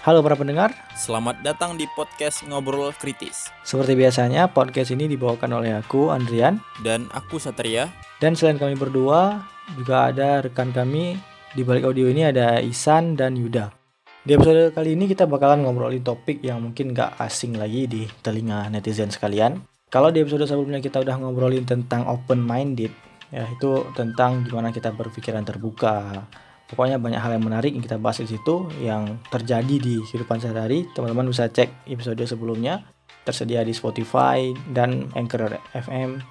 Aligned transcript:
Halo 0.00 0.24
para 0.24 0.32
pendengar, 0.32 0.72
Selamat 0.96 1.44
datang 1.44 1.76
di 1.76 1.84
podcast 1.92 2.40
Ngobrol 2.48 2.88
Kritis. 2.96 3.52
seperti 3.60 3.92
biasanya 3.92 4.48
podcast 4.48 4.96
ini 4.96 5.04
dibawakan 5.04 5.60
oleh 5.60 5.76
aku 5.76 6.08
Andrian 6.08 6.56
Dan 6.80 7.04
aku 7.12 7.36
Satria. 7.36 7.92
dan 8.16 8.32
selain 8.32 8.56
kami 8.56 8.80
berdua 8.80 9.44
juga 9.76 10.08
ada 10.08 10.40
rekan 10.40 10.72
kami 10.72 11.20
di 11.52 11.62
balik 11.68 11.84
audio 11.84 12.08
ini 12.08 12.24
ada 12.24 12.64
Isan 12.64 13.12
dan 13.12 13.36
Yuda. 13.36 13.76
Di 14.24 14.36
episode 14.36 14.72
kali 14.72 14.96
ini 14.96 15.04
kita 15.04 15.28
bakalan 15.28 15.68
ngobrolin 15.68 16.00
topik 16.00 16.40
yang 16.40 16.64
mungkin 16.64 16.96
gak 16.96 17.20
asing 17.20 17.60
lagi 17.60 17.84
di 17.84 18.08
telinga 18.24 18.72
netizen 18.72 19.12
sekalian. 19.12 19.60
Kalau 19.92 20.08
di 20.08 20.24
episode 20.24 20.48
sebelumnya 20.48 20.80
kita 20.80 21.00
udah 21.04 21.16
ngobrolin 21.20 21.64
tentang 21.68 22.08
open 22.08 22.40
minded, 22.40 22.92
ya 23.28 23.44
itu 23.48 23.84
tentang 23.92 24.48
gimana 24.48 24.72
kita 24.72 24.92
berpikiran 24.96 25.44
terbuka. 25.44 26.24
Pokoknya 26.70 27.02
banyak 27.02 27.18
hal 27.18 27.34
yang 27.34 27.42
menarik 27.42 27.74
yang 27.74 27.82
kita 27.82 27.98
bahas 27.98 28.22
di 28.22 28.30
situ 28.30 28.70
yang 28.78 29.18
terjadi 29.26 29.76
di 29.82 29.98
kehidupan 30.06 30.38
sehari-hari. 30.38 30.86
Teman-teman 30.94 31.26
bisa 31.26 31.50
cek 31.50 31.90
episode 31.90 32.22
sebelumnya 32.22 32.86
tersedia 33.26 33.66
di 33.66 33.74
Spotify 33.74 34.54
dan 34.70 35.10
Anchor 35.18 35.58
FM. 35.74 36.22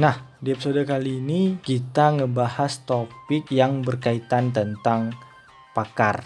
Nah, 0.00 0.16
di 0.40 0.56
episode 0.56 0.80
kali 0.88 1.20
ini 1.20 1.60
kita 1.60 2.16
ngebahas 2.16 2.88
topik 2.88 3.52
yang 3.52 3.84
berkaitan 3.84 4.48
tentang 4.48 5.12
pakar. 5.76 6.24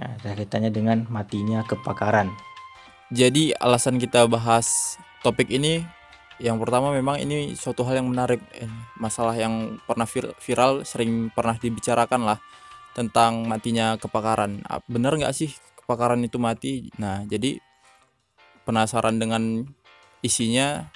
Ada 0.00 0.32
kaitannya 0.32 0.72
dengan 0.72 1.04
matinya 1.12 1.60
kepakaran. 1.68 2.32
Jadi 3.12 3.52
alasan 3.60 4.00
kita 4.00 4.24
bahas 4.24 4.96
topik 5.20 5.52
ini 5.52 5.84
yang 6.42 6.58
pertama 6.58 6.90
memang 6.90 7.20
ini 7.20 7.54
suatu 7.54 7.86
hal 7.86 8.02
yang 8.02 8.10
menarik 8.10 8.42
eh, 8.58 8.66
masalah 8.98 9.38
yang 9.38 9.78
pernah 9.86 10.08
vir- 10.08 10.34
viral 10.42 10.82
sering 10.82 11.30
pernah 11.30 11.54
dibicarakan 11.54 12.26
lah 12.26 12.38
tentang 12.94 13.44
matinya 13.44 13.98
kepakaran 13.98 14.62
Ah, 14.64 14.80
bener 14.86 15.18
nggak 15.18 15.34
sih 15.34 15.50
kepakaran 15.82 16.22
itu 16.24 16.38
mati 16.40 16.88
nah 16.96 17.26
jadi 17.26 17.60
penasaran 18.64 19.20
dengan 19.20 19.66
isinya 20.24 20.88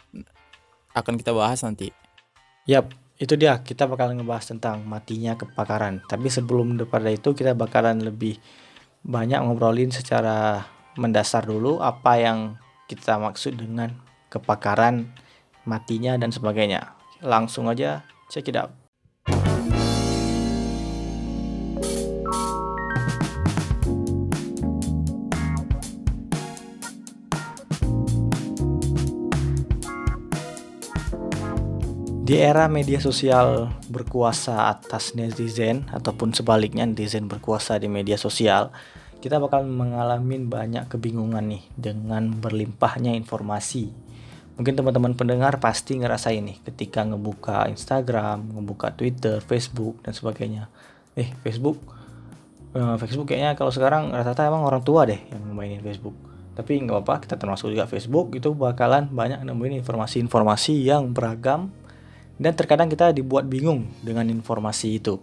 akan 0.96 1.20
kita 1.20 1.36
bahas 1.36 1.60
nanti 1.66 1.92
Yap, 2.68 2.92
itu 3.16 3.34
dia. 3.34 3.64
Kita 3.64 3.88
bakalan 3.88 4.20
ngebahas 4.20 4.52
tentang 4.52 4.84
matinya 4.84 5.34
kepakaran. 5.40 6.04
Tapi 6.06 6.28
sebelum 6.28 6.78
daripada 6.78 7.08
itu 7.08 7.34
kita 7.34 7.56
bakalan 7.56 7.98
lebih 7.98 8.38
banyak 9.02 9.42
ngobrolin 9.42 9.90
secara 9.90 10.68
mendasar 11.00 11.48
dulu 11.48 11.82
apa 11.82 12.20
yang 12.20 12.38
kita 12.86 13.18
maksud 13.18 13.58
dengan 13.58 13.96
kepakaran, 14.30 15.10
matinya 15.66 16.14
dan 16.14 16.30
sebagainya. 16.30 16.94
Langsung 17.24 17.66
aja 17.66 18.06
check 18.30 18.46
it 18.46 18.60
out. 18.60 18.70
Di 32.28 32.36
era 32.36 32.68
media 32.68 33.00
sosial 33.00 33.72
berkuasa 33.88 34.68
atas 34.68 35.16
netizen 35.16 35.88
ataupun 35.88 36.36
sebaliknya 36.36 36.84
netizen 36.84 37.24
berkuasa 37.24 37.80
di 37.80 37.88
media 37.88 38.20
sosial, 38.20 38.68
kita 39.24 39.40
bakal 39.40 39.64
mengalami 39.64 40.36
banyak 40.36 40.92
kebingungan 40.92 41.48
nih 41.48 41.64
dengan 41.72 42.36
berlimpahnya 42.36 43.16
informasi. 43.16 43.88
Mungkin 44.60 44.76
teman-teman 44.76 45.16
pendengar 45.16 45.56
pasti 45.56 45.96
ngerasain 45.96 46.44
nih 46.44 46.60
ketika 46.68 47.00
ngebuka 47.00 47.64
Instagram, 47.72 48.60
ngebuka 48.60 48.92
Twitter, 48.92 49.40
Facebook 49.40 49.96
dan 50.04 50.12
sebagainya. 50.12 50.68
Eh, 51.16 51.32
Facebook 51.40 51.80
eh, 52.76 52.96
Facebook 53.00 53.32
kayaknya 53.32 53.56
kalau 53.56 53.72
sekarang 53.72 54.12
rata-rata 54.12 54.44
emang 54.44 54.68
orang 54.68 54.84
tua 54.84 55.08
deh 55.08 55.16
yang 55.32 55.48
mainin 55.56 55.80
Facebook. 55.80 56.12
Tapi 56.52 56.76
nggak 56.76 56.92
apa-apa, 56.92 57.24
kita 57.24 57.40
termasuk 57.40 57.72
juga 57.72 57.88
Facebook 57.88 58.36
itu 58.36 58.52
bakalan 58.52 59.08
banyak 59.08 59.40
nemuin 59.48 59.80
informasi-informasi 59.80 60.84
yang 60.84 61.16
beragam 61.16 61.72
dan 62.38 62.54
terkadang 62.54 62.86
kita 62.86 63.10
dibuat 63.10 63.50
bingung 63.50 63.90
dengan 64.00 64.26
informasi 64.30 65.02
itu. 65.02 65.18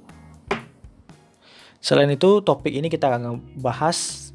Selain 1.80 2.12
itu, 2.12 2.44
topik 2.44 2.76
ini 2.76 2.92
kita 2.92 3.08
akan 3.08 3.56
bahas 3.60 4.30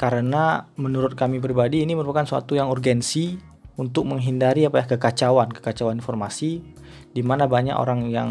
karena 0.00 0.66
menurut 0.74 1.14
kami 1.14 1.38
pribadi 1.38 1.84
ini 1.84 1.94
merupakan 1.94 2.26
suatu 2.26 2.56
yang 2.58 2.72
urgensi 2.72 3.38
untuk 3.76 4.08
menghindari 4.08 4.66
apa 4.66 4.82
ya 4.82 4.86
kekacauan, 4.96 5.52
kekacauan 5.52 6.00
informasi 6.00 6.64
di 7.12 7.22
mana 7.22 7.46
banyak 7.46 7.76
orang 7.76 8.08
yang 8.08 8.30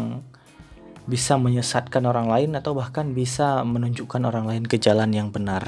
bisa 1.06 1.34
menyesatkan 1.34 2.06
orang 2.06 2.30
lain 2.30 2.54
atau 2.54 2.78
bahkan 2.78 3.10
bisa 3.10 3.66
menunjukkan 3.66 4.22
orang 4.22 4.46
lain 4.46 4.64
ke 4.66 4.78
jalan 4.78 5.10
yang 5.10 5.34
benar. 5.34 5.66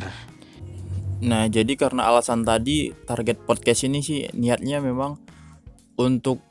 Nah, 1.25 1.49
jadi 1.51 1.75
karena 1.75 2.07
alasan 2.07 2.47
tadi 2.47 2.93
target 3.07 3.43
podcast 3.43 3.87
ini 3.87 4.05
sih 4.05 4.31
niatnya 4.37 4.79
memang 4.79 5.19
untuk 5.99 6.43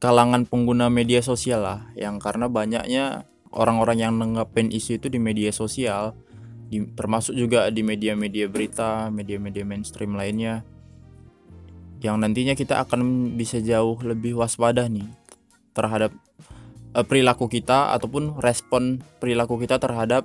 kalangan 0.00 0.48
pengguna 0.48 0.88
media 0.88 1.20
sosial 1.20 1.60
lah, 1.60 1.80
yang 1.92 2.16
karena 2.16 2.48
banyaknya 2.48 3.28
orang-orang 3.52 4.00
yang 4.00 4.12
nanggapin 4.16 4.72
isu 4.72 4.96
itu 4.96 5.12
di 5.12 5.20
media 5.20 5.52
sosial, 5.52 6.16
di- 6.72 6.88
termasuk 6.96 7.36
juga 7.36 7.68
di 7.68 7.84
media-media 7.84 8.48
berita, 8.48 9.12
media-media 9.12 9.60
mainstream 9.62 10.16
lainnya, 10.16 10.64
yang 12.00 12.16
nantinya 12.16 12.56
kita 12.56 12.80
akan 12.80 13.36
bisa 13.36 13.60
jauh 13.60 14.00
lebih 14.00 14.40
waspada 14.40 14.88
nih 14.88 15.04
terhadap 15.76 16.16
eh, 16.96 17.04
perilaku 17.04 17.52
kita 17.52 17.92
ataupun 17.92 18.40
respon 18.40 19.04
perilaku 19.20 19.60
kita 19.60 19.76
terhadap 19.76 20.24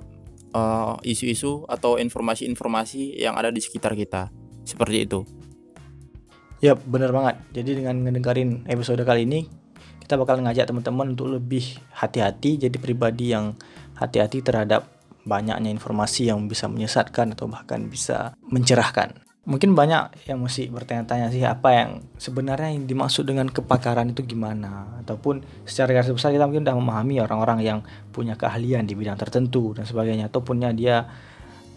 eh, 0.56 0.94
isu-isu 1.04 1.68
atau 1.68 2.00
informasi-informasi 2.00 3.20
yang 3.20 3.36
ada 3.36 3.52
di 3.52 3.60
sekitar 3.60 3.92
kita. 3.92 4.32
Seperti 4.64 5.04
itu. 5.04 5.20
Yap, 6.64 6.80
bener 6.88 7.12
banget. 7.12 7.36
Jadi 7.52 7.84
dengan 7.84 8.00
ngedengerin 8.08 8.64
episode 8.64 9.04
kali 9.04 9.28
ini, 9.28 9.65
kita 10.06 10.14
bakal 10.14 10.38
ngajak 10.38 10.70
teman-teman 10.70 11.18
untuk 11.18 11.34
lebih 11.34 11.82
hati-hati, 11.90 12.62
jadi 12.62 12.76
pribadi 12.78 13.34
yang 13.34 13.58
hati-hati 13.98 14.38
terhadap 14.38 14.86
banyaknya 15.26 15.74
informasi 15.74 16.30
yang 16.30 16.46
bisa 16.46 16.70
menyesatkan 16.70 17.34
atau 17.34 17.50
bahkan 17.50 17.90
bisa 17.90 18.38
mencerahkan. 18.46 19.18
Mungkin 19.50 19.74
banyak 19.74 20.30
yang 20.30 20.38
mesti 20.38 20.70
bertanya-tanya 20.70 21.34
sih 21.34 21.42
apa 21.42 21.70
yang 21.74 21.90
sebenarnya 22.18 22.70
yang 22.70 22.86
dimaksud 22.86 23.26
dengan 23.26 23.50
kepakaran 23.50 24.14
itu 24.14 24.22
gimana 24.22 25.02
ataupun 25.02 25.42
secara 25.66 25.94
garis 25.98 26.10
besar 26.10 26.34
kita 26.34 26.46
mungkin 26.46 26.66
udah 26.66 26.78
memahami 26.78 27.22
orang-orang 27.22 27.58
yang 27.62 27.78
punya 28.10 28.38
keahlian 28.38 28.86
di 28.86 28.98
bidang 28.98 29.18
tertentu 29.18 29.74
dan 29.74 29.86
sebagainya 29.86 30.30
atau 30.30 30.42
punya 30.42 30.74
dia 30.74 31.06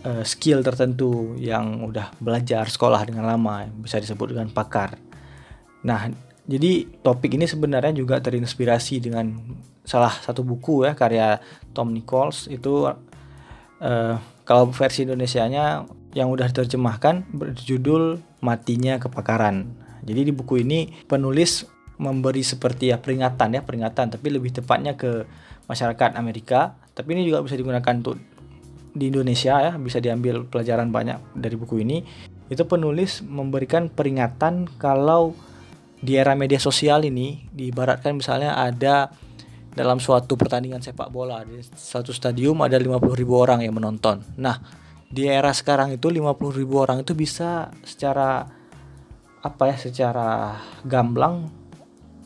eh, 0.01 0.25
skill 0.25 0.66
tertentu 0.66 1.38
yang 1.38 1.85
udah 1.85 2.13
belajar 2.17 2.66
sekolah 2.69 3.06
dengan 3.06 3.25
lama 3.25 3.66
bisa 3.69 4.01
disebut 4.01 4.34
dengan 4.34 4.50
pakar. 4.50 4.97
Nah, 5.85 6.28
jadi 6.50 6.90
topik 7.06 7.38
ini 7.38 7.46
sebenarnya 7.46 7.94
juga 7.94 8.18
terinspirasi 8.18 9.06
dengan 9.06 9.38
salah 9.86 10.10
satu 10.10 10.42
buku 10.42 10.90
ya 10.90 10.98
karya 10.98 11.38
Tom 11.78 11.94
Nichols 11.94 12.50
itu 12.50 12.90
eh, 13.86 14.18
kalau 14.50 14.74
versi 14.74 15.06
Indonesianya 15.06 15.86
yang 16.18 16.34
udah 16.34 16.50
diterjemahkan 16.50 17.30
berjudul 17.30 18.18
Matinya 18.42 18.98
Kepakaran. 18.98 19.78
Jadi 20.02 20.26
di 20.26 20.34
buku 20.34 20.66
ini 20.66 20.90
penulis 21.06 21.70
memberi 22.02 22.42
seperti 22.42 22.90
ya 22.90 22.98
peringatan 22.98 23.54
ya 23.54 23.62
peringatan 23.62 24.18
tapi 24.18 24.34
lebih 24.34 24.50
tepatnya 24.50 24.98
ke 24.98 25.30
masyarakat 25.70 26.18
Amerika. 26.18 26.82
Tapi 26.98 27.14
ini 27.14 27.30
juga 27.30 27.46
bisa 27.46 27.54
digunakan 27.54 27.94
untuk 27.94 28.18
di 28.90 29.14
Indonesia 29.14 29.62
ya 29.62 29.78
bisa 29.78 30.02
diambil 30.02 30.50
pelajaran 30.50 30.90
banyak 30.90 31.38
dari 31.38 31.54
buku 31.54 31.86
ini. 31.86 32.02
Itu 32.50 32.66
penulis 32.66 33.22
memberikan 33.22 33.94
peringatan 33.94 34.66
kalau 34.82 35.38
di 36.00 36.16
era 36.16 36.32
media 36.36 36.60
sosial 36.60 37.04
ini 37.04 37.48
diibaratkan 37.52 38.16
misalnya 38.16 38.56
ada 38.56 39.12
dalam 39.76 40.00
suatu 40.02 40.36
pertandingan 40.40 40.82
sepak 40.82 41.12
bola 41.12 41.44
di 41.46 41.60
satu 41.62 42.10
stadium 42.16 42.60
ada 42.64 42.80
50.000 42.80 43.00
orang 43.32 43.60
yang 43.64 43.76
menonton. 43.76 44.24
Nah, 44.40 44.59
di 45.08 45.28
era 45.28 45.52
sekarang 45.54 45.94
itu 45.96 46.09
50.000 46.09 46.66
orang 46.76 46.98
itu 47.04 47.14
bisa 47.14 47.70
secara 47.85 48.47
apa 49.40 49.64
ya 49.72 49.78
secara 49.79 50.59
gamblang 50.84 51.47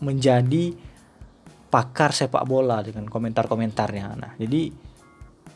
menjadi 0.02 0.74
pakar 1.70 2.14
sepak 2.14 2.46
bola 2.46 2.82
dengan 2.86 3.10
komentar-komentarnya. 3.10 4.08
Nah, 4.18 4.32
jadi 4.38 4.70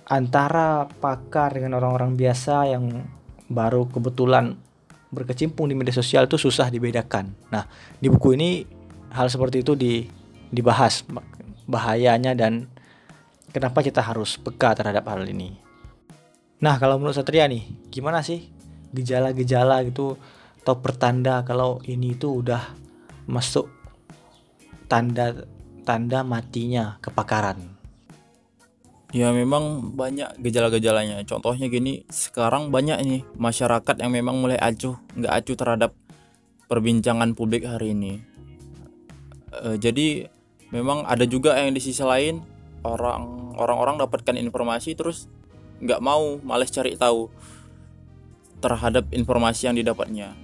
antara 0.10 0.88
pakar 0.88 1.58
dengan 1.58 1.78
orang-orang 1.78 2.18
biasa 2.18 2.56
yang 2.74 3.06
baru 3.48 3.90
kebetulan 3.90 4.56
berkecimpung 5.08 5.72
di 5.72 5.76
media 5.76 5.96
sosial 5.96 6.28
itu 6.28 6.36
susah 6.36 6.68
dibedakan. 6.68 7.32
Nah, 7.54 7.64
di 7.98 8.12
buku 8.12 8.36
ini 8.36 8.68
hal 9.16 9.32
seperti 9.32 9.64
itu 9.64 9.74
di, 9.74 10.04
dibahas 10.52 11.04
bahayanya 11.68 12.36
dan 12.36 12.68
kenapa 13.52 13.80
kita 13.84 14.04
harus 14.04 14.36
peka 14.36 14.76
terhadap 14.76 15.08
hal 15.08 15.24
ini. 15.24 15.56
Nah, 16.60 16.76
kalau 16.82 16.98
menurut 16.98 17.16
Satria 17.16 17.46
nih, 17.46 17.64
gimana 17.94 18.26
sih 18.26 18.50
gejala-gejala 18.92 19.86
gitu 19.86 20.18
atau 20.64 20.76
pertanda 20.84 21.46
kalau 21.48 21.80
ini 21.88 22.20
itu 22.20 22.44
udah 22.44 22.76
masuk 23.30 23.72
tanda 24.92 25.48
tanda 25.88 26.26
matinya 26.28 27.00
kepakaran? 27.00 27.77
Ya 29.16 29.32
memang 29.32 29.96
banyak 29.96 30.36
gejala-gejalanya. 30.44 31.24
Contohnya 31.24 31.72
gini, 31.72 32.04
sekarang 32.12 32.76
banyak 32.76 33.00
nih 33.08 33.22
masyarakat 33.40 33.96
yang 34.04 34.12
memang 34.12 34.44
mulai 34.44 34.60
acuh, 34.60 35.00
nggak 35.16 35.32
acuh 35.32 35.56
terhadap 35.56 35.92
perbincangan 36.68 37.32
publik 37.32 37.64
hari 37.64 37.96
ini. 37.96 38.20
E, 39.56 39.80
jadi 39.80 40.28
memang 40.76 41.08
ada 41.08 41.24
juga 41.24 41.56
yang 41.56 41.72
di 41.72 41.80
sisi 41.80 42.04
lain 42.04 42.44
orang 42.84 43.56
orang-orang 43.56 43.96
dapatkan 44.04 44.36
informasi 44.36 44.92
terus 45.00 45.32
nggak 45.80 46.04
mau, 46.04 46.44
males 46.44 46.68
cari 46.68 47.00
tahu 47.00 47.32
terhadap 48.60 49.08
informasi 49.16 49.72
yang 49.72 49.80
didapatnya. 49.80 50.36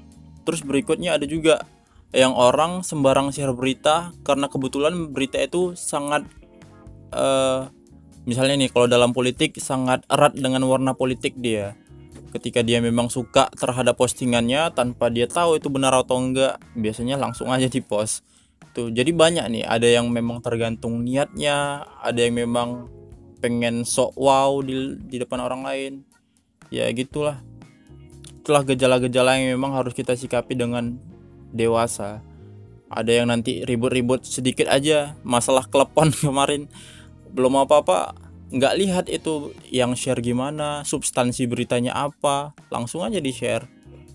Terus 0.47 0.63
berikutnya 0.63 1.19
ada 1.19 1.27
juga 1.27 1.67
yang 2.15 2.31
orang 2.31 2.85
sembarang 2.85 3.33
share 3.35 3.51
berita 3.51 4.15
karena 4.23 4.47
kebetulan 4.47 5.11
berita 5.11 5.41
itu 5.41 5.73
sangat 5.73 6.23
uh, 7.11 7.67
misalnya 8.23 8.65
nih 8.65 8.69
kalau 8.71 8.87
dalam 8.87 9.11
politik 9.11 9.59
sangat 9.59 10.03
erat 10.07 10.35
dengan 10.35 10.63
warna 10.67 10.95
politik 10.95 11.35
dia. 11.37 11.75
Ketika 12.33 12.65
dia 12.65 12.81
memang 12.81 13.13
suka 13.13 13.45
terhadap 13.53 13.93
postingannya 13.93 14.73
tanpa 14.73 15.13
dia 15.13 15.29
tahu 15.29 15.61
itu 15.61 15.69
benar 15.69 15.93
atau 15.93 16.17
enggak 16.17 16.57
biasanya 16.73 17.21
langsung 17.21 17.53
aja 17.53 17.69
di 17.69 17.77
post. 17.77 18.25
Tuh 18.73 18.89
jadi 18.89 19.13
banyak 19.13 19.45
nih 19.53 19.63
ada 19.69 19.85
yang 19.85 20.09
memang 20.09 20.41
tergantung 20.41 21.05
niatnya 21.05 21.85
ada 22.01 22.17
yang 22.17 22.33
memang 22.41 22.89
pengen 23.37 23.85
sok 23.85 24.17
wow 24.17 24.63
di, 24.65 24.97
di 24.97 25.21
depan 25.21 25.45
orang 25.45 25.61
lain. 25.61 25.93
Ya 26.73 26.89
gitulah. 26.89 27.43
Itulah 28.41 28.65
gejala-gejala 28.65 29.37
yang 29.37 29.53
memang 29.59 29.77
harus 29.77 29.93
kita 29.93 30.17
sikapi 30.17 30.57
dengan 30.57 30.97
dewasa. 31.53 32.25
Ada 32.89 33.21
yang 33.21 33.29
nanti 33.29 33.61
ribut-ribut 33.61 34.25
sedikit 34.25 34.71
aja 34.73 35.13
masalah 35.21 35.69
klepon 35.69 36.09
kemarin 36.23 36.65
belum 37.33 37.65
apa-apa 37.65 38.13
nggak 38.53 38.73
lihat 38.77 39.05
itu 39.09 39.49
yang 39.73 39.97
share 39.97 40.21
gimana 40.21 40.85
substansi 40.85 41.49
beritanya 41.49 41.97
apa 41.97 42.53
langsung 42.69 43.01
aja 43.01 43.17
di 43.17 43.33
share 43.33 43.65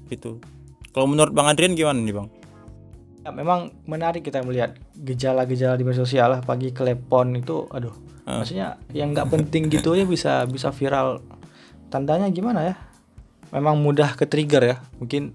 gitu. 0.06 0.38
Kalau 0.94 1.10
menurut 1.10 1.34
bang 1.34 1.50
Adrian 1.50 1.74
gimana 1.74 1.98
nih 1.98 2.14
bang? 2.14 2.28
Ya, 3.26 3.30
memang 3.34 3.74
menarik 3.84 4.22
kita 4.22 4.40
melihat 4.46 4.78
gejala-gejala 4.94 5.74
di 5.74 5.84
media 5.84 6.00
sosial 6.00 6.38
lah 6.38 6.40
pagi 6.40 6.70
klepon 6.70 7.34
itu 7.34 7.66
aduh 7.68 7.92
uh. 8.24 8.40
maksudnya 8.40 8.78
yang 8.94 9.10
nggak 9.10 9.28
penting 9.28 9.66
gitu 9.68 9.98
ya 9.98 10.06
bisa 10.06 10.46
bisa 10.46 10.70
viral. 10.70 11.18
Tandanya 11.90 12.30
gimana 12.30 12.62
ya? 12.62 12.74
Memang 13.50 13.80
mudah 13.82 14.14
ke 14.14 14.28
trigger 14.28 14.62
ya. 14.62 14.76
Mungkin 15.02 15.34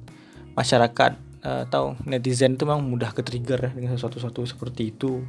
masyarakat 0.56 1.12
uh, 1.44 1.68
atau 1.68 2.00
netizen 2.08 2.56
itu 2.56 2.64
memang 2.64 2.88
mudah 2.88 3.12
ke 3.12 3.22
trigger 3.26 3.60
ya 3.60 3.72
dengan 3.76 4.00
sesuatu-sesuatu 4.00 4.42
seperti 4.48 4.96
itu 4.96 5.28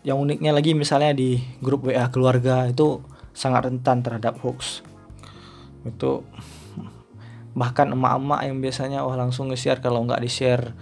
yang 0.00 0.16
uniknya 0.16 0.56
lagi 0.56 0.72
misalnya 0.72 1.12
di 1.12 1.36
grup 1.60 1.84
WA 1.84 2.08
keluarga 2.08 2.64
itu 2.68 3.04
sangat 3.36 3.68
rentan 3.68 4.00
terhadap 4.00 4.40
hoax. 4.40 4.80
Itu 5.84 6.24
bahkan 7.52 7.92
emak-emak 7.92 8.40
yang 8.46 8.56
biasanya 8.62 9.04
wah 9.04 9.18
langsung 9.18 9.50
nge-share 9.52 9.82
kalau 9.82 10.06
nggak 10.06 10.22
di-share 10.22 10.72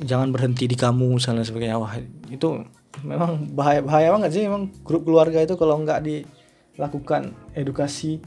jangan 0.00 0.32
berhenti 0.32 0.64
di 0.64 0.76
kamu 0.76 1.20
misalnya 1.20 1.44
sebagainya. 1.44 1.76
Wah 1.76 2.00
itu 2.32 2.64
memang 3.04 3.52
bahaya 3.52 3.84
bahaya 3.84 4.08
banget 4.16 4.30
sih. 4.40 4.42
Memang 4.48 4.72
grup 4.84 5.04
keluarga 5.04 5.44
itu 5.44 5.60
kalau 5.60 5.76
nggak 5.84 6.00
dilakukan 6.00 7.36
edukasi. 7.52 8.24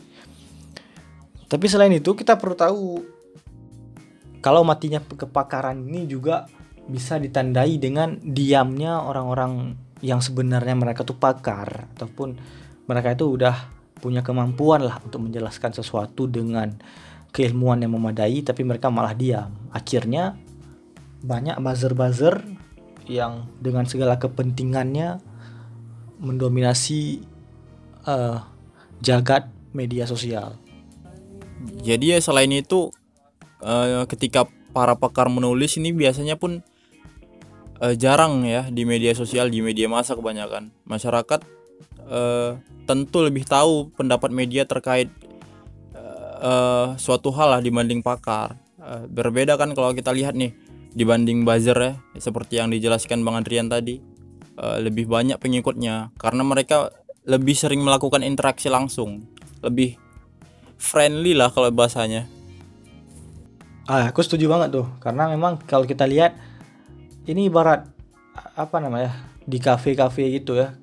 Tapi 1.50 1.65
selain 1.69 1.94
itu 1.94 2.13
kita 2.13 2.38
perlu 2.38 2.57
tahu 2.57 2.86
kalau 4.42 4.62
matinya 4.62 5.01
kepakaran 5.01 5.86
ini 5.86 6.06
juga 6.06 6.45
bisa 6.83 7.15
ditandai 7.15 7.80
dengan 7.80 8.19
diamnya 8.19 9.00
orang-orang 9.00 9.77
yang 10.04 10.20
sebenarnya 10.20 10.76
mereka 10.76 11.08
tuh 11.08 11.16
pakar 11.16 11.88
ataupun 11.96 12.36
mereka 12.92 13.16
itu 13.16 13.40
udah 13.40 13.56
punya 14.04 14.20
kemampuan 14.20 14.84
lah 14.84 15.00
untuk 15.00 15.24
menjelaskan 15.24 15.72
sesuatu 15.72 16.28
dengan 16.28 16.76
keilmuan 17.32 17.80
yang 17.80 17.96
memadai 17.96 18.44
tapi 18.44 18.68
mereka 18.68 18.92
malah 18.92 19.16
diam. 19.16 19.56
Akhirnya 19.72 20.36
banyak 21.24 21.56
buzzer-buzzer 21.64 22.44
yang 23.08 23.48
dengan 23.64 23.88
segala 23.88 24.20
kepentingannya 24.20 25.24
mendominasi 26.20 27.24
uh, 28.04 28.44
jagat 29.00 29.48
media 29.72 30.04
sosial. 30.04 30.60
Jadi 31.80 32.12
ya 32.12 32.20
selain 32.20 32.52
itu 32.52 32.92
uh, 33.64 34.04
ketika 34.12 34.44
para 34.76 35.00
pakar 35.00 35.32
menulis 35.32 35.80
ini 35.80 35.96
biasanya 35.96 36.36
pun 36.36 36.60
uh, 37.81 37.96
jarang 37.98 38.44
ya 38.44 38.68
di 38.70 38.84
media 38.84 39.16
sosial 39.16 39.50
di 39.50 39.64
media 39.64 39.88
massa 39.88 40.14
kebanyakan. 40.14 40.70
Masyarakat 40.86 41.42
uh, 42.10 42.60
tentu 42.84 43.24
lebih 43.24 43.48
tahu 43.48 43.94
pendapat 43.96 44.30
media 44.30 44.68
terkait 44.68 45.08
uh, 46.44 46.94
suatu 47.00 47.31
hal 47.31 47.58
lah 47.58 47.62
dibanding 47.64 48.04
pakar. 48.04 48.60
Uh, 48.84 49.08
berbeda 49.08 49.56
kan 49.56 49.72
kalau 49.72 49.96
kita 49.96 50.12
lihat 50.12 50.36
nih 50.36 50.52
dibanding 50.94 51.48
buzzer 51.48 51.80
ya 51.80 51.94
seperti 52.20 52.60
yang 52.60 52.70
dijelaskan 52.70 53.24
Bang 53.24 53.40
Adrian 53.40 53.72
tadi 53.72 54.04
uh, 54.60 54.78
lebih 54.84 55.08
banyak 55.08 55.40
pengikutnya. 55.40 56.12
Karena 56.20 56.44
mereka 56.44 56.92
lebih 57.24 57.56
sering 57.56 57.80
melakukan 57.80 58.20
interaksi 58.22 58.68
langsung 58.68 59.24
lebih 59.64 59.96
friendly 60.75 61.31
lah 61.31 61.48
kalau 61.48 61.72
bahasanya. 61.72 62.28
Ah 63.88 64.12
aku 64.12 64.20
setuju 64.20 64.52
banget 64.52 64.75
tuh. 64.75 64.88
Karena 65.00 65.31
memang 65.31 65.64
kalau 65.64 65.88
kita 65.88 66.04
lihat 66.04 66.36
ini 67.24 67.48
ibarat 67.48 67.88
apa 68.58 68.78
namanya 68.84 69.14
di 69.44 69.60
kafe-kafe 69.60 70.28
gitu 70.40 70.60
ya. 70.60 70.75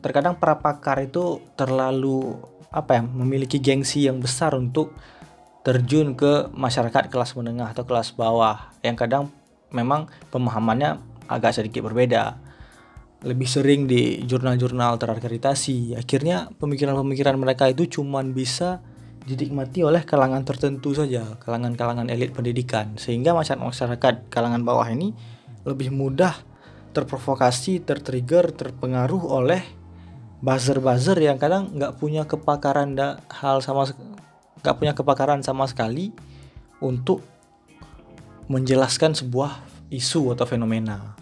Terkadang 0.00 0.36
para 0.36 0.60
pakar 0.60 1.00
itu 1.00 1.40
terlalu 1.56 2.36
apa 2.68 3.00
ya 3.00 3.02
memiliki 3.06 3.62
gengsi 3.62 4.04
yang 4.04 4.20
besar 4.20 4.52
untuk 4.52 4.92
terjun 5.64 6.12
ke 6.12 6.52
masyarakat 6.52 7.08
kelas 7.08 7.32
menengah 7.36 7.72
atau 7.72 7.88
kelas 7.88 8.12
bawah. 8.12 8.74
Yang 8.84 8.96
kadang 9.06 9.22
memang 9.72 10.12
pemahamannya 10.28 11.00
agak 11.28 11.56
sedikit 11.56 11.88
berbeda. 11.88 12.36
Lebih 13.24 13.48
sering 13.48 13.88
di 13.88 14.20
jurnal-jurnal 14.28 15.00
terakreditasi. 15.00 15.96
Akhirnya 15.96 16.52
pemikiran-pemikiran 16.60 17.40
mereka 17.40 17.72
itu 17.72 17.88
cuman 17.88 18.36
bisa 18.36 18.84
dinikmati 19.24 19.80
oleh 19.80 20.04
kalangan 20.04 20.44
tertentu 20.44 20.92
saja 20.92 21.40
kalangan-kalangan 21.40 22.12
elit 22.12 22.36
pendidikan. 22.36 23.00
Sehingga 23.00 23.32
masyarakat 23.32 24.28
kalangan 24.28 24.60
bawah 24.60 24.84
ini 24.92 25.16
lebih 25.64 25.90
mudah 25.90 26.36
terprovokasi, 26.94 27.82
tertrigger, 27.82 28.54
terpengaruh 28.54 29.24
oleh 29.26 29.62
buzzer-buzzer 30.44 31.18
yang 31.18 31.40
kadang 31.40 31.74
nggak 31.74 31.98
punya 31.98 32.28
kepakaran 32.28 32.94
da, 32.94 33.18
hal 33.32 33.64
sama 33.64 33.88
nggak 34.62 34.76
punya 34.78 34.92
kepakaran 34.94 35.40
sama 35.42 35.66
sekali 35.66 36.14
untuk 36.78 37.24
menjelaskan 38.46 39.16
sebuah 39.16 39.64
isu 39.88 40.36
atau 40.36 40.44
fenomena. 40.44 41.16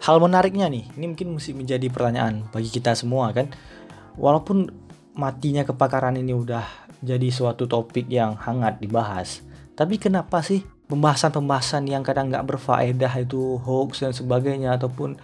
Hal 0.00 0.20
menariknya 0.20 0.68
nih, 0.68 0.84
ini 0.96 1.06
mungkin 1.12 1.36
mesti 1.36 1.56
menjadi 1.56 1.86
pertanyaan 1.88 2.48
bagi 2.52 2.68
kita 2.68 2.92
semua 2.92 3.32
kan. 3.32 3.52
Walaupun 4.16 4.68
matinya 5.16 5.64
kepakaran 5.64 6.16
ini 6.16 6.32
udah 6.36 6.64
jadi 7.00 7.28
suatu 7.28 7.68
topik 7.68 8.08
yang 8.08 8.36
hangat 8.36 8.80
dibahas, 8.80 9.44
tapi 9.76 10.00
kenapa 10.00 10.40
sih 10.40 10.64
pembahasan-pembahasan 10.86 11.86
yang 11.90 12.06
kadang 12.06 12.30
nggak 12.30 12.46
berfaedah 12.46 13.12
itu 13.22 13.58
hoax 13.62 14.06
dan 14.06 14.14
sebagainya 14.14 14.78
ataupun 14.78 15.18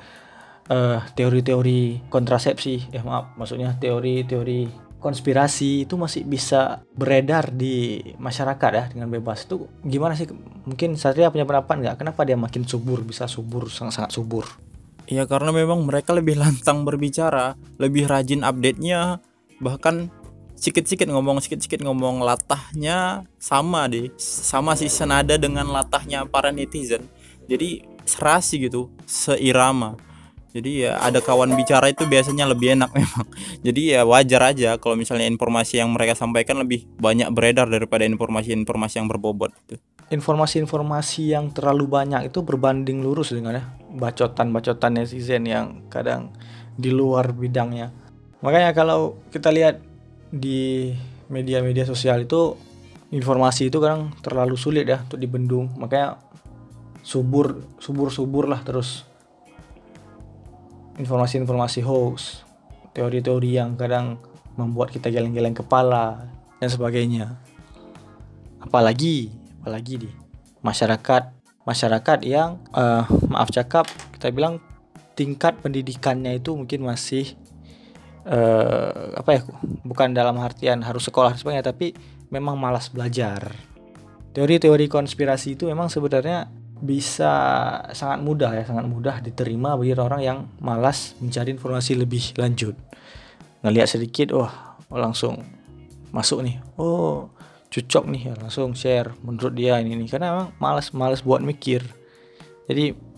eh, 0.71 0.99
teori-teori 1.15 2.11
kontrasepsi. 2.11 2.95
Ya 2.95 3.03
maaf 3.07 3.35
maksudnya 3.39 3.79
teori-teori 3.79 4.93
konspirasi 5.03 5.83
itu 5.83 5.99
masih 5.99 6.23
bisa 6.23 6.87
beredar 6.95 7.51
di 7.51 7.99
masyarakat 8.23 8.71
ya 8.71 8.85
dengan 8.95 9.11
bebas. 9.11 9.43
Itu 9.51 9.67
gimana 9.83 10.15
sih? 10.15 10.31
Mungkin 10.63 10.95
Satria 10.95 11.35
punya 11.35 11.43
pendapat 11.43 11.75
nggak? 11.83 11.97
Kenapa 11.99 12.23
dia 12.23 12.39
makin 12.39 12.63
subur 12.63 13.03
bisa 13.03 13.27
subur 13.27 13.67
sangat-sangat 13.67 14.15
subur? 14.15 14.47
Ya 15.11 15.27
karena 15.27 15.51
memang 15.51 15.83
mereka 15.83 16.15
lebih 16.15 16.39
lantang 16.39 16.87
berbicara 16.87 17.59
lebih 17.83 18.07
rajin 18.07 18.47
update-nya 18.47 19.19
bahkan 19.59 20.11
sikit-sikit 20.63 21.11
ngomong 21.11 21.43
sikit-sikit 21.43 21.83
ngomong 21.83 22.23
latahnya 22.23 23.27
sama 23.43 23.91
deh 23.91 24.15
sama 24.23 24.79
sih 24.79 24.87
senada 24.87 25.35
dengan 25.35 25.67
latahnya 25.67 26.23
para 26.31 26.55
netizen. 26.55 27.03
Jadi 27.51 27.83
serasi 28.07 28.71
gitu 28.71 28.87
seirama. 29.03 29.99
Jadi 30.55 30.87
ya 30.87 31.01
ada 31.03 31.19
kawan 31.19 31.57
bicara 31.59 31.91
itu 31.91 32.07
biasanya 32.07 32.47
lebih 32.47 32.79
enak 32.79 32.95
memang. 32.99 33.27
Jadi 33.67 33.99
ya 33.99 34.07
wajar 34.07 34.55
aja 34.55 34.79
kalau 34.79 34.95
misalnya 34.95 35.27
informasi 35.27 35.83
yang 35.83 35.91
mereka 35.91 36.15
sampaikan 36.15 36.63
lebih 36.63 36.87
banyak 36.95 37.27
beredar 37.35 37.67
daripada 37.67 38.07
informasi-informasi 38.07 39.03
yang 39.03 39.11
berbobot 39.11 39.51
gitu. 39.67 39.83
informasi-informasi 40.13 41.33
yang 41.33 41.49
terlalu 41.57 41.89
banyak 41.89 42.29
itu 42.29 42.45
berbanding 42.45 43.01
lurus 43.01 43.33
dengan 43.33 43.57
ya 43.57 43.65
bacotan-bacotan 43.97 45.01
netizen 45.01 45.49
yang 45.49 45.89
kadang 45.89 46.37
di 46.77 46.93
luar 46.93 47.33
bidangnya. 47.33 47.89
Makanya 48.45 48.77
kalau 48.77 49.17
kita 49.33 49.49
lihat 49.49 49.81
di 50.33 50.91
media-media 51.29 51.85
sosial 51.85 52.25
itu 52.25 52.57
informasi 53.13 53.69
itu 53.69 53.77
kadang 53.77 54.17
terlalu 54.25 54.57
sulit 54.57 54.89
ya 54.89 55.05
untuk 55.05 55.21
dibendung 55.21 55.69
makanya 55.77 56.17
subur 57.05 57.61
subur 57.77 58.09
subur 58.09 58.49
lah 58.49 58.65
terus 58.65 59.05
informasi-informasi 60.97 61.85
hoax 61.85 62.49
teori-teori 62.93 63.57
yang 63.57 63.77
kadang 63.77 64.21
membuat 64.57 64.93
kita 64.93 65.09
geleng-geleng 65.09 65.57
kepala 65.57 66.29
dan 66.61 66.69
sebagainya. 66.69 67.41
Apalagi, 68.61 69.33
apalagi 69.61 70.07
di 70.07 70.11
masyarakat 70.63 71.33
masyarakat 71.63 72.19
yang 72.27 72.59
uh, 72.75 73.07
maaf 73.31 73.51
cakap 73.55 73.87
kita 74.15 74.31
bilang 74.35 74.59
tingkat 75.15 75.59
pendidikannya 75.63 76.39
itu 76.39 76.55
mungkin 76.55 76.87
masih 76.87 77.35
uh, 78.27 79.19
apa 79.19 79.31
ya 79.37 79.41
bukan 79.83 80.15
dalam 80.15 80.39
artian 80.39 80.83
harus 80.83 81.07
sekolah 81.09 81.35
sebagainya 81.35 81.73
tapi 81.75 81.95
memang 82.31 82.57
malas 82.57 82.89
belajar. 82.89 83.53
Teori-teori 84.33 84.89
konspirasi 84.89 85.61
itu 85.61 85.69
memang 85.69 85.93
sebenarnya 85.93 86.49
bisa 86.83 87.33
sangat 87.95 88.19
mudah 88.25 88.51
ya, 88.59 88.65
sangat 88.67 88.91
mudah 88.91 89.23
diterima 89.23 89.79
bagi 89.79 89.95
orang 89.95 90.23
yang 90.25 90.39
malas 90.59 91.15
mencari 91.23 91.55
informasi 91.55 91.95
lebih 91.95 92.35
lanjut. 92.41 92.75
Ngelihat 93.63 93.95
sedikit, 93.95 94.35
wah 94.35 94.75
oh, 94.91 94.99
langsung 94.99 95.39
masuk 96.11 96.43
nih. 96.43 96.59
Oh, 96.81 97.31
cocok 97.71 98.05
nih 98.11 98.23
ya, 98.33 98.35
langsung 98.41 98.75
share 98.75 99.15
menurut 99.23 99.55
dia 99.55 99.79
ini 99.79 99.95
nih 99.95 100.09
karena 100.11 100.35
memang 100.35 100.49
malas 100.59 100.91
malas 100.91 101.21
buat 101.23 101.45
mikir. 101.45 101.87
Jadi 102.67 103.12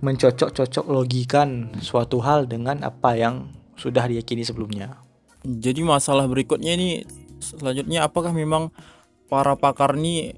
mencocok-cocok 0.00 0.88
logikan 0.88 1.76
suatu 1.84 2.24
hal 2.24 2.48
dengan 2.48 2.80
apa 2.80 3.16
yang 3.16 3.52
sudah 3.76 4.08
diyakini 4.08 4.44
sebelumnya. 4.44 5.00
Jadi 5.44 5.84
masalah 5.84 6.24
berikutnya 6.28 6.76
ini 6.76 7.04
selanjutnya 7.40 8.04
apakah 8.04 8.32
memang 8.32 8.72
para 9.28 9.56
pakar 9.56 9.96
ini 9.96 10.36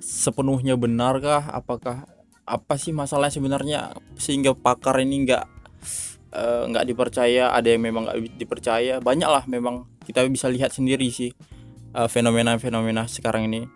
sepenuhnya 0.00 0.76
benarkah? 0.76 1.48
Apakah 1.52 2.08
apa 2.44 2.74
sih 2.76 2.92
masalah 2.92 3.32
sebenarnya 3.32 3.96
sehingga 4.20 4.52
pakar 4.52 5.00
ini 5.00 5.24
nggak 5.24 5.44
eh, 6.32 6.62
nggak 6.68 6.84
uh, 6.84 6.88
dipercaya 6.88 7.44
ada 7.52 7.68
yang 7.68 7.84
memang 7.84 8.08
nggak 8.08 8.40
dipercaya? 8.40 9.00
Banyak 9.04 9.28
lah 9.28 9.44
memang 9.48 9.88
kita 10.04 10.24
bisa 10.28 10.48
lihat 10.48 10.72
sendiri 10.72 11.08
sih 11.12 11.32
fenomena 12.08 12.56
fenomena-fenomena 12.56 13.04
sekarang 13.04 13.52
ini. 13.52 13.68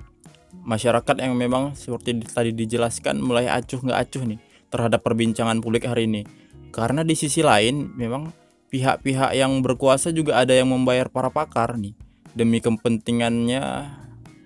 Masyarakat 0.69 1.17
yang 1.21 1.33
memang 1.33 1.73
seperti 1.77 2.17
tadi 2.29 2.53
dijelaskan 2.53 3.21
mulai 3.25 3.49
acuh 3.49 3.81
nggak 3.81 4.01
acuh 4.05 4.25
nih 4.25 4.48
terhadap 4.69 5.01
perbincangan 5.05 5.61
publik 5.65 5.89
hari 5.89 6.09
ini 6.09 6.23
karena 6.71 7.03
di 7.03 7.17
sisi 7.17 7.41
lain 7.41 7.93
memang 7.97 8.31
pihak-pihak 8.69 9.33
yang 9.33 9.65
berkuasa 9.65 10.13
juga 10.13 10.41
ada 10.41 10.53
yang 10.53 10.69
membayar 10.69 11.09
para 11.09 11.33
pakar 11.33 11.81
nih 11.81 11.97
demi 12.37 12.61
kepentingannya 12.61 13.65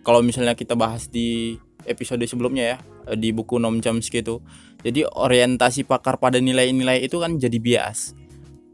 kalau 0.03 0.23
misalnya 0.23 0.55
kita 0.59 0.75
bahas 0.79 1.11
di 1.11 1.59
episode 1.87 2.23
sebelumnya 2.27 2.75
ya 2.75 2.77
eh, 3.11 3.19
di 3.19 3.31
buku 3.35 3.59
Nom 3.59 3.79
Chomsky 3.83 4.23
itu. 4.23 4.43
Jadi 4.83 5.07
orientasi 5.07 5.87
pakar 5.87 6.19
pada 6.19 6.43
nilai-nilai 6.43 7.07
itu 7.07 7.23
kan 7.23 7.39
jadi 7.39 7.55
bias. 7.63 8.19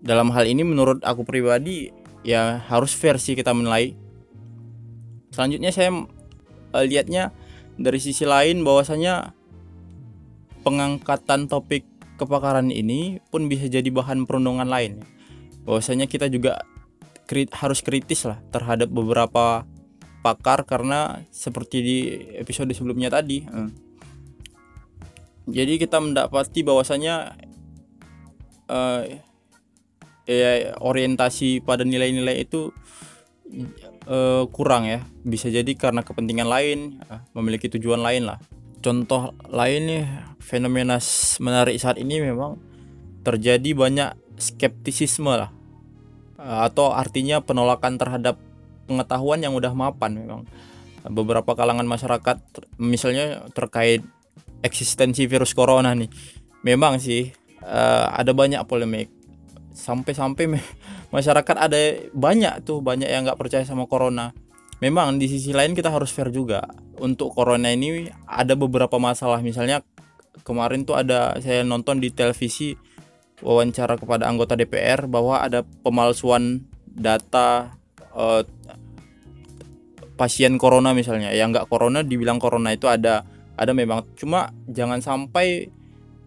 Dalam 0.01 0.33
hal 0.33 0.49
ini 0.49 0.65
menurut 0.65 1.05
aku 1.05 1.21
pribadi 1.27 1.93
ya 2.25 2.65
harus 2.65 2.97
versi 2.97 3.37
kita 3.37 3.53
menilai. 3.53 3.93
Selanjutnya 5.37 5.69
saya 5.69 5.93
uh, 6.73 6.85
lihatnya 6.85 7.37
dari 7.77 8.01
sisi 8.01 8.25
lain 8.25 8.65
bahwasanya 8.65 9.37
pengangkatan 10.69 11.49
topik 11.49 11.89
kepakaran 12.21 12.69
ini 12.69 13.25
pun 13.33 13.49
bisa 13.49 13.73
jadi 13.73 13.89
bahan 13.89 14.29
perundungan 14.29 14.69
lain. 14.69 15.01
Bahwasanya 15.65 16.05
kita 16.05 16.29
juga 16.29 16.61
krit 17.25 17.49
harus 17.57 17.81
kritis 17.81 18.29
lah 18.29 18.37
terhadap 18.53 18.93
beberapa 18.93 19.65
pakar 20.21 20.69
karena 20.69 21.25
seperti 21.33 21.77
di 21.81 21.99
episode 22.37 22.69
sebelumnya 22.77 23.09
tadi. 23.09 23.49
Hmm. 23.49 23.73
Jadi 25.49 25.81
kita 25.81 25.97
mendapati 26.05 26.61
bahwasanya 26.61 27.33
uh, 28.69 29.01
ya, 30.29 30.77
orientasi 30.85 31.65
pada 31.65 31.89
nilai-nilai 31.89 32.45
itu 32.45 32.69
uh, 34.05 34.45
kurang 34.53 34.85
ya. 34.85 35.01
Bisa 35.25 35.49
jadi 35.49 35.73
karena 35.73 36.05
kepentingan 36.05 36.45
lain, 36.45 37.01
uh, 37.09 37.25
memiliki 37.33 37.73
tujuan 37.73 38.05
lain 38.05 38.29
lah. 38.29 38.37
Contoh 38.79 39.35
lain 39.51 39.83
nih 39.91 40.05
fenomena 40.39 41.03
menarik 41.43 41.75
saat 41.83 41.99
ini 41.99 42.23
memang 42.23 42.57
terjadi 43.27 43.75
banyak 43.75 44.11
skeptisisme 44.39 45.35
lah. 45.35 45.51
Atau 46.39 46.95
artinya 46.95 47.43
penolakan 47.43 47.99
terhadap 47.99 48.39
pengetahuan 48.87 49.43
yang 49.43 49.59
udah 49.59 49.75
mapan 49.75 50.15
memang. 50.15 50.43
Beberapa 51.09 51.59
kalangan 51.59 51.87
masyarakat 51.87 52.39
misalnya 52.79 53.51
terkait 53.55 54.07
eksistensi 54.63 55.27
virus 55.31 55.55
corona 55.55 55.95
nih 55.95 56.11
memang 56.67 56.99
sih 56.99 57.31
uh, 57.63 58.07
ada 58.15 58.31
banyak 58.35 58.63
polemik. 58.67 59.11
Sampai-sampai 59.75 60.59
masyarakat 61.15 61.57
ada 61.59 61.79
banyak 62.15 62.67
tuh 62.67 62.83
banyak 62.83 63.07
yang 63.11 63.27
nggak 63.27 63.39
percaya 63.39 63.63
sama 63.67 63.87
corona 63.87 64.35
memang 64.79 65.19
di 65.19 65.27
sisi 65.27 65.51
lain 65.51 65.75
kita 65.75 65.91
harus 65.91 66.11
fair 66.11 66.31
juga. 66.31 66.65
Untuk 66.99 67.35
corona 67.35 67.71
ini 67.71 68.11
ada 68.27 68.59
beberapa 68.59 68.99
masalah. 68.99 69.39
Misalnya 69.43 69.83
kemarin 70.43 70.83
tuh 70.83 70.99
ada 70.99 71.39
saya 71.39 71.63
nonton 71.63 72.03
di 72.03 72.11
televisi 72.11 72.75
wawancara 73.39 73.95
kepada 73.95 74.27
anggota 74.27 74.59
DPR 74.59 75.07
bahwa 75.07 75.39
ada 75.39 75.63
pemalsuan 75.63 76.67
data 76.91 77.79
uh, 78.15 78.43
pasien 80.19 80.59
corona 80.59 80.95
misalnya. 80.95 81.31
Yang 81.35 81.59
nggak 81.59 81.69
corona 81.71 82.03
dibilang 82.03 82.43
corona 82.43 82.75
itu 82.75 82.91
ada 82.91 83.23
ada 83.55 83.71
memang. 83.75 84.07
Cuma 84.19 84.51
jangan 84.67 85.03
sampai 85.03 85.71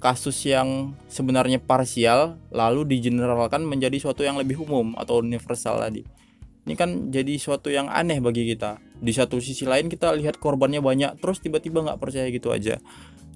kasus 0.01 0.49
yang 0.49 0.97
sebenarnya 1.05 1.61
parsial 1.61 2.41
lalu 2.49 2.89
digeneralkan 2.89 3.61
menjadi 3.61 4.01
suatu 4.01 4.25
yang 4.25 4.33
lebih 4.33 4.57
umum 4.65 4.97
atau 4.97 5.21
universal 5.21 5.77
tadi 5.77 6.01
ini 6.67 6.73
kan 6.77 7.09
jadi 7.09 7.33
suatu 7.41 7.73
yang 7.73 7.89
aneh 7.89 8.21
bagi 8.21 8.45
kita 8.45 8.77
di 9.01 9.11
satu 9.11 9.41
sisi 9.41 9.65
lain 9.65 9.89
kita 9.89 10.13
lihat 10.13 10.37
korbannya 10.37 10.79
banyak 10.79 11.17
terus 11.17 11.41
tiba-tiba 11.41 11.81
nggak 11.81 11.97
percaya 11.97 12.29
gitu 12.29 12.53
aja 12.53 12.77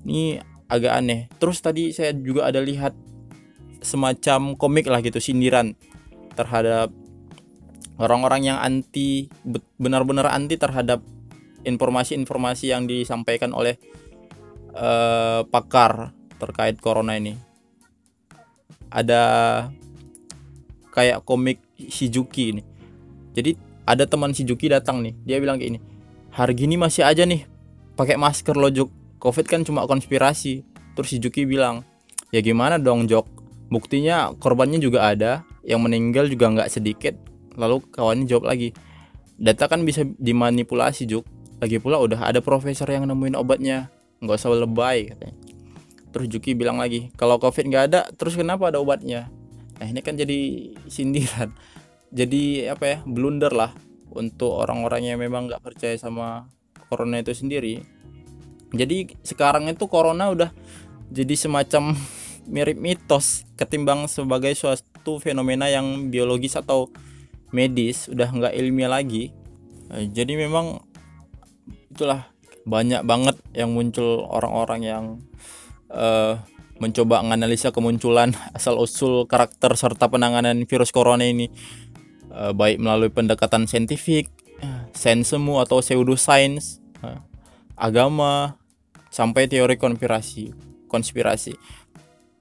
ini 0.05 0.37
agak 0.69 0.93
aneh 0.93 1.27
terus 1.41 1.61
tadi 1.61 1.89
saya 1.89 2.13
juga 2.13 2.45
ada 2.49 2.61
lihat 2.61 2.93
semacam 3.81 4.57
komik 4.57 4.85
lah 4.89 5.01
gitu 5.01 5.17
sindiran 5.17 5.73
terhadap 6.37 6.93
orang-orang 7.97 8.51
yang 8.53 8.57
anti 8.59 9.31
benar-benar 9.79 10.27
anti 10.29 10.59
terhadap 10.59 11.01
informasi-informasi 11.65 12.71
yang 12.71 12.85
disampaikan 12.85 13.51
oleh 13.51 13.79
uh, 14.77 15.47
pakar 15.49 16.13
terkait 16.37 16.77
corona 16.77 17.17
ini. 17.17 17.33
Ada 18.93 19.23
kayak 20.93 21.25
komik 21.25 21.59
Shizuki 21.75 22.55
ini. 22.55 22.63
Jadi 23.35 23.59
ada 23.83 24.07
teman 24.07 24.31
Shizuki 24.31 24.71
datang 24.71 25.03
nih, 25.03 25.13
dia 25.27 25.37
bilang 25.37 25.59
kayak 25.59 25.75
ini, 25.75 25.79
hari 26.31 26.55
gini 26.55 26.79
masih 26.79 27.03
aja 27.03 27.27
nih. 27.27 27.45
Pakai 27.99 28.15
masker 28.15 28.55
lo 28.55 28.71
Jok. 28.71 29.19
Covid 29.19 29.45
kan 29.45 29.61
cuma 29.67 29.83
konspirasi. 29.85 30.63
Terus 30.95 31.07
Shizuki 31.11 31.43
bilang, 31.43 31.83
ya 32.31 32.39
gimana 32.39 32.79
dong 32.79 33.05
Jok? 33.05 33.27
Buktinya 33.67 34.31
korbannya 34.39 34.79
juga 34.79 35.11
ada, 35.11 35.43
yang 35.65 35.83
meninggal 35.83 36.29
juga 36.31 36.47
nggak 36.47 36.69
sedikit. 36.71 37.17
Lalu 37.57 37.83
kawannya 37.91 38.25
jawab 38.29 38.53
lagi 38.53 38.71
data 39.35 39.67
kan 39.67 39.83
bisa 39.83 40.07
dimanipulasi 40.15 41.03
juk 41.11 41.27
lagi 41.59 41.79
pula 41.79 41.99
udah 41.99 42.31
ada 42.31 42.39
profesor 42.39 42.87
yang 42.87 43.07
nemuin 43.09 43.35
obatnya. 43.35 43.91
Nggak 44.23 44.35
usah 44.39 44.51
lebay 44.55 45.11
katanya. 45.11 45.35
Terus 46.15 46.27
Juki 46.31 46.55
bilang 46.55 46.79
lagi 46.79 47.11
kalau 47.19 47.35
covid 47.41 47.67
nggak 47.67 47.83
ada 47.91 48.01
terus 48.15 48.39
kenapa 48.39 48.71
ada 48.71 48.79
obatnya? 48.79 49.27
Nah 49.75 49.85
ini 49.91 49.99
kan 49.99 50.15
jadi 50.15 50.71
sindiran 50.87 51.51
jadi 52.15 52.71
apa 52.71 52.85
ya 52.87 52.97
blunder 53.03 53.51
lah 53.51 53.75
untuk 54.15 54.55
orang-orang 54.55 55.11
yang 55.11 55.19
memang 55.19 55.51
nggak 55.51 55.59
percaya 55.59 55.99
sama 55.99 56.47
corona 56.87 57.19
itu 57.19 57.35
sendiri. 57.35 57.83
Jadi 58.71 59.19
sekarang 59.19 59.67
itu 59.67 59.85
corona 59.91 60.31
udah 60.31 60.49
jadi 61.11 61.35
semacam 61.35 61.91
mirip 62.53 62.79
mitos 62.79 63.43
ketimbang 63.59 64.07
sebagai 64.07 64.55
suatu 64.55 65.19
fenomena 65.19 65.67
yang 65.67 66.07
biologis 66.07 66.55
atau 66.55 66.87
medis 67.51 68.07
udah 68.07 68.31
nggak 68.31 68.55
ilmiah 68.55 68.89
lagi. 68.89 69.35
Eh, 69.91 70.07
jadi 70.07 70.39
memang 70.39 70.79
itulah 71.91 72.31
banyak 72.63 73.03
banget 73.03 73.35
yang 73.51 73.75
muncul 73.75 74.25
orang-orang 74.25 74.81
yang 74.81 75.05
uh, 75.93 76.41
mencoba 76.81 77.23
menganalisa 77.23 77.71
kemunculan 77.71 78.35
asal 78.57 78.75
usul 78.81 79.29
karakter 79.29 79.75
serta 79.77 80.11
penanganan 80.11 80.65
virus 80.67 80.91
corona 80.91 81.23
ini 81.23 81.47
baik 82.55 82.83
melalui 82.83 83.11
pendekatan 83.13 83.63
saintifik, 83.65 84.27
sensemu 84.95 85.59
atau 85.63 85.83
pseudoscience, 85.83 86.79
uh, 87.03 87.19
agama 87.75 88.55
sampai 89.11 89.47
teori 89.47 89.75
konspirasi 89.75 90.55
konspirasi. 90.87 91.53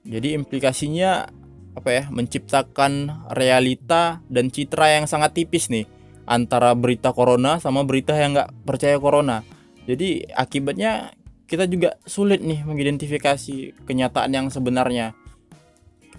Jadi 0.05 0.37
implikasinya 0.37 1.27
apa 1.75 1.89
ya? 1.91 2.03
Menciptakan 2.07 3.25
realita 3.35 4.23
dan 4.31 4.47
citra 4.47 4.95
yang 4.95 5.05
sangat 5.09 5.35
tipis 5.35 5.67
nih 5.67 5.89
antara 6.25 6.73
berita 6.73 7.13
corona 7.13 7.61
sama 7.61 7.85
berita 7.85 8.15
yang 8.15 8.33
nggak 8.37 8.51
percaya 8.63 8.97
corona. 8.97 9.43
Jadi 9.85 10.25
akibatnya 10.33 11.13
kita 11.45 11.69
juga 11.69 12.01
sulit 12.09 12.41
nih 12.41 12.65
mengidentifikasi 12.65 13.85
kenyataan 13.85 14.31
yang 14.33 14.47
sebenarnya. 14.49 15.13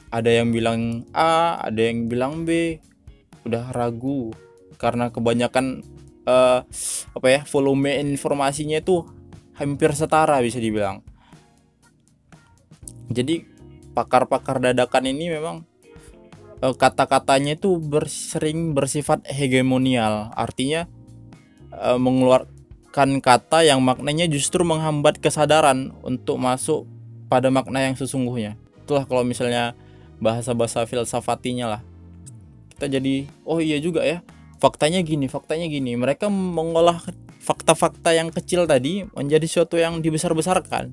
Ada 0.06 0.38
yang 0.38 0.54
bilang 0.54 1.02
A 1.10 1.58
ada 1.66 1.82
yang 1.82 2.06
bilang 2.06 2.46
B 2.46 2.78
udah 3.46 3.70
ragu. 3.70 4.34
Karena 4.76 5.08
kebanyakan 5.08 5.86
uh, 6.26 6.66
apa 7.16 7.26
ya 7.30 7.40
volume 7.48 7.96
informasinya 8.02 8.82
itu 8.82 9.06
hampir 9.56 9.94
setara 9.96 10.42
bisa 10.44 10.60
dibilang. 10.60 11.00
Jadi 13.08 13.46
pakar-pakar 13.96 14.60
dadakan 14.60 15.08
ini 15.08 15.32
memang 15.32 15.64
uh, 16.60 16.74
kata-katanya 16.76 17.56
itu 17.56 17.80
bersering 17.80 18.76
bersifat 18.76 19.24
hegemonial. 19.30 20.34
Artinya 20.36 20.84
uh, 21.72 21.96
mengeluarkan 21.96 23.22
kata 23.24 23.64
yang 23.64 23.80
maknanya 23.80 24.28
justru 24.28 24.66
menghambat 24.66 25.22
kesadaran 25.22 25.96
untuk 26.04 26.36
masuk 26.36 26.84
pada 27.32 27.48
makna 27.48 27.86
yang 27.86 27.96
sesungguhnya. 27.96 28.60
Itulah 28.84 29.08
kalau 29.08 29.24
misalnya 29.24 29.72
bahasa-bahasa 30.20 30.84
filsafatinya 30.84 31.66
lah 31.78 31.82
kita 32.76 32.92
jadi 33.00 33.24
oh 33.48 33.56
iya 33.56 33.80
juga 33.80 34.04
ya 34.04 34.20
faktanya 34.60 35.00
gini 35.00 35.26
faktanya 35.28 35.66
gini. 35.68 35.96
Mereka 35.96 36.28
mengolah 36.28 37.00
fakta-fakta 37.40 38.10
yang 38.12 38.34
kecil 38.34 38.66
tadi 38.66 39.06
menjadi 39.14 39.46
sesuatu 39.46 39.78
yang 39.78 40.02
dibesar-besarkan. 40.02 40.92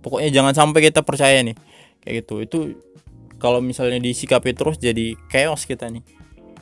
Pokoknya 0.00 0.30
jangan 0.30 0.54
sampai 0.54 0.88
kita 0.88 1.04
percaya 1.04 1.44
nih 1.44 1.56
kayak 2.04 2.24
gitu. 2.24 2.34
Itu 2.44 2.58
kalau 3.42 3.58
misalnya 3.60 4.00
disikapi 4.00 4.54
terus 4.54 4.78
jadi 4.78 5.18
chaos 5.28 5.66
kita 5.66 5.90
nih. 5.90 6.04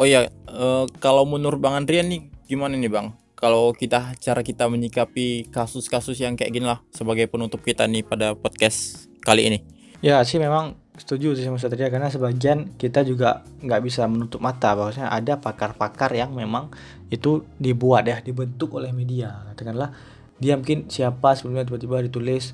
Oh 0.00 0.08
ya 0.08 0.26
e, 0.48 0.66
kalau 0.98 1.28
menurut 1.28 1.60
bang 1.60 1.78
Andrian 1.78 2.08
nih 2.08 2.26
gimana 2.48 2.74
nih 2.74 2.90
bang? 2.90 3.12
Kalau 3.36 3.74
kita 3.74 4.14
cara 4.22 4.40
kita 4.46 4.70
menyikapi 4.70 5.50
kasus-kasus 5.50 6.14
yang 6.22 6.38
kayak 6.38 6.54
gini 6.54 6.66
lah 6.66 6.78
sebagai 6.94 7.26
penutup 7.26 7.58
kita 7.62 7.90
nih 7.90 8.06
pada 8.06 8.38
podcast 8.38 9.10
kali 9.26 9.50
ini. 9.50 9.58
Ya 10.02 10.22
sih 10.22 10.38
memang 10.38 10.81
setuju 10.92 11.32
sih 11.32 11.48
sama 11.48 11.56
Satria 11.56 11.88
karena 11.88 12.12
sebagian 12.12 12.76
kita 12.76 13.00
juga 13.00 13.40
nggak 13.64 13.80
bisa 13.80 14.04
menutup 14.04 14.44
mata 14.44 14.76
bahwasanya 14.76 15.08
ada 15.08 15.40
pakar-pakar 15.40 16.12
yang 16.12 16.36
memang 16.36 16.68
itu 17.08 17.48
dibuat 17.56 18.04
ya 18.04 18.20
dibentuk 18.20 18.76
oleh 18.76 18.92
media. 18.92 19.48
Katakanlah 19.52 19.96
dia 20.36 20.58
mungkin 20.60 20.92
siapa 20.92 21.32
sebelumnya 21.32 21.64
tiba-tiba 21.64 22.04
ditulis 22.04 22.52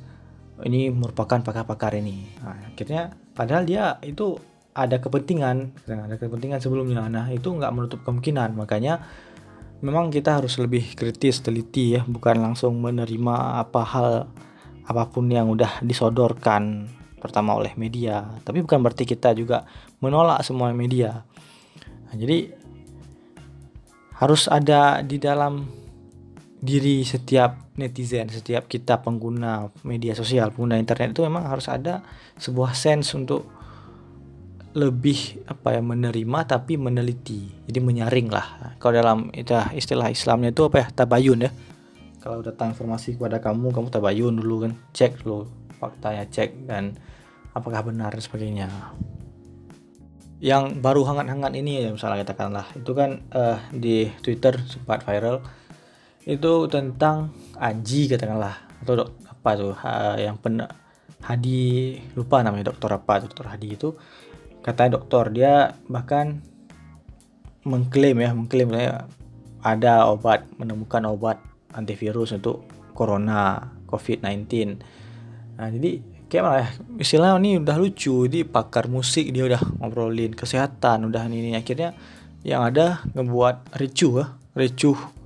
ini 0.62 0.90
merupakan 0.90 1.42
pakar-pakar 1.42 1.98
ini. 1.98 2.30
Nah, 2.42 2.74
akhirnya 2.74 3.14
padahal 3.34 3.62
dia 3.66 3.98
itu 4.06 4.38
ada 4.74 5.02
kepentingan 5.02 5.74
ada 5.90 6.14
kepentingan 6.14 6.62
sebelumnya. 6.62 7.10
Nah 7.10 7.26
itu 7.34 7.50
nggak 7.50 7.74
menutup 7.74 8.06
kemungkinan. 8.06 8.54
Makanya 8.54 9.02
memang 9.82 10.14
kita 10.14 10.38
harus 10.38 10.58
lebih 10.62 10.94
kritis 10.94 11.42
teliti 11.42 11.98
ya 11.98 12.02
bukan 12.06 12.38
langsung 12.38 12.78
menerima 12.78 13.62
apa 13.62 13.82
hal 13.82 14.10
apa 14.86 15.02
pun 15.10 15.26
yang 15.26 15.50
udah 15.50 15.82
disodorkan 15.82 16.86
pertama 17.18 17.54
oleh 17.54 17.74
media. 17.74 18.40
Tapi 18.42 18.62
bukan 18.64 18.78
berarti 18.80 19.04
kita 19.04 19.34
juga 19.34 19.66
menolak 20.00 20.42
semua 20.46 20.70
media. 20.72 21.26
Nah, 22.08 22.14
jadi 22.16 22.54
harus 24.18 24.50
ada 24.50 25.04
di 25.04 25.20
dalam 25.20 25.66
diri 26.58 27.06
setiap 27.06 27.70
netizen 27.78 28.26
setiap 28.26 28.66
kita 28.66 28.98
pengguna 28.98 29.70
media 29.86 30.10
sosial 30.18 30.50
pengguna 30.50 30.74
internet 30.74 31.14
itu 31.14 31.22
memang 31.22 31.46
harus 31.46 31.70
ada 31.70 32.02
sebuah 32.34 32.74
sense 32.74 33.14
untuk 33.14 33.46
lebih 34.74 35.46
apa 35.46 35.78
ya 35.78 35.82
menerima 35.82 36.38
tapi 36.46 36.78
meneliti. 36.78 37.50
Jadi 37.66 37.78
menyaring 37.82 38.28
lah. 38.30 38.76
Kalau 38.78 38.94
dalam 38.94 39.18
istilah 39.74 40.12
Islamnya 40.12 40.54
itu 40.54 40.62
apa 40.66 40.76
ya? 40.82 40.86
Tabayun 40.92 41.46
ya. 41.46 41.50
Kalau 42.22 42.44
datang 42.44 42.76
informasi 42.76 43.16
kepada 43.16 43.42
kamu 43.42 43.74
kamu 43.74 43.88
tabayun 43.90 44.34
dulu 44.38 44.68
kan. 44.68 44.72
Cek 44.92 45.24
dulu 45.24 45.67
faktanya 45.78 46.26
cek 46.28 46.66
dan 46.68 46.98
apakah 47.54 47.86
benar 47.86 48.14
sebagainya. 48.18 48.68
Yang 50.38 50.78
baru 50.78 51.02
hangat-hangat 51.02 51.50
ini 51.58 51.82
ya 51.82 51.90
misalnya 51.90 52.22
katakanlah 52.22 52.66
itu 52.78 52.92
kan 52.94 53.26
uh, 53.34 53.58
di 53.74 54.06
Twitter 54.22 54.54
sempat 54.66 55.02
viral 55.02 55.42
itu 56.28 56.52
tentang 56.70 57.34
Aji 57.58 58.06
katakanlah 58.06 58.54
atau 58.84 59.02
dok, 59.02 59.10
apa 59.26 59.50
tuh 59.58 59.74
uh, 59.74 60.14
yang 60.20 60.38
pen 60.38 60.62
Hadi 61.18 61.98
lupa 62.14 62.46
namanya 62.46 62.70
dokter 62.70 62.94
apa 62.94 63.26
dokter 63.26 63.50
Hadi 63.50 63.74
itu 63.74 63.90
katanya 64.62 65.02
dokter 65.02 65.24
dia 65.34 65.54
bahkan 65.90 66.38
mengklaim 67.66 68.22
ya 68.22 68.30
mengklaim 68.30 68.70
ya 68.70 69.10
ada 69.66 70.06
obat 70.06 70.46
menemukan 70.62 71.02
obat 71.10 71.42
antivirus 71.74 72.38
untuk 72.38 72.62
corona 72.94 73.74
COVID-19 73.90 74.78
nah 75.58 75.66
jadi 75.66 75.98
kayak 76.30 76.42
mana 76.46 76.56
ya 76.62 76.68
istilahnya 77.02 77.34
ini 77.42 77.50
udah 77.58 77.76
lucu 77.82 78.30
di 78.30 78.46
pakar 78.46 78.86
musik 78.86 79.26
dia 79.34 79.42
udah 79.42 79.58
ngobrolin 79.82 80.38
kesehatan 80.38 81.10
udah 81.10 81.26
ini, 81.26 81.50
ini. 81.50 81.58
akhirnya 81.58 81.98
yang 82.46 82.62
ada 82.62 83.02
ngebuat 83.18 83.74
ricuh 83.74 84.22
ya 84.22 84.26
ricuh 84.54 85.18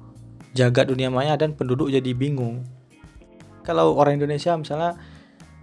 jagat 0.52 0.92
dunia 0.92 1.08
maya 1.08 1.34
dan 1.34 1.56
penduduk 1.56 1.88
jadi 1.88 2.12
bingung. 2.12 2.64
Kalau 3.64 3.96
orang 3.96 4.20
Indonesia 4.20 4.52
misalnya 4.54 5.00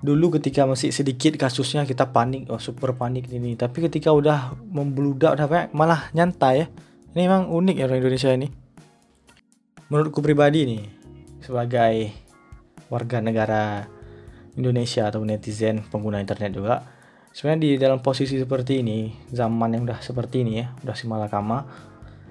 dulu 0.02 0.40
ketika 0.40 0.66
masih 0.66 0.90
sedikit 0.90 1.38
kasusnya 1.38 1.84
kita 1.86 2.10
panik 2.10 2.48
oh 2.48 2.58
super 2.58 2.96
panik 2.96 3.28
ini 3.28 3.60
tapi 3.60 3.84
ketika 3.84 4.16
udah 4.16 4.56
membludak 4.72 5.38
udah 5.38 5.70
malah 5.72 6.10
nyantai 6.18 6.66
ya. 6.66 6.68
Ini 7.10 7.26
memang 7.26 7.50
unik 7.50 7.76
ya 7.78 7.86
orang 7.90 8.00
Indonesia 8.02 8.30
ini. 8.34 8.48
Menurutku 9.90 10.22
pribadi 10.22 10.66
nih 10.66 10.84
sebagai 11.42 12.14
warga 12.90 13.18
negara 13.22 13.86
Indonesia 14.60 15.08
atau 15.08 15.24
netizen 15.24 15.88
pengguna 15.88 16.20
internet 16.20 16.52
juga. 16.52 16.76
Sebenarnya 17.32 17.62
di 17.64 17.72
dalam 17.80 18.04
posisi 18.04 18.36
seperti 18.36 18.84
ini 18.84 19.08
zaman 19.32 19.72
yang 19.80 19.88
udah 19.88 20.04
seperti 20.04 20.44
ini 20.44 20.60
ya 20.60 20.74
udah 20.82 20.96
si 20.98 21.06
malakama 21.06 21.62